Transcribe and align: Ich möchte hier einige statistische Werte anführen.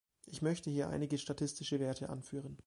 Ich 0.25 0.41
möchte 0.41 0.71
hier 0.71 0.89
einige 0.89 1.19
statistische 1.19 1.79
Werte 1.79 2.09
anführen. 2.09 2.57